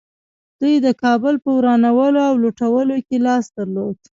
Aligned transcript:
دوی 0.59 0.75
د 0.85 0.87
کابل 1.03 1.35
په 1.43 1.49
ورانولو 1.57 2.19
او 2.29 2.35
لوټولو 2.43 2.95
کې 3.07 3.17
لاس 3.27 3.45
درلود 3.57 3.97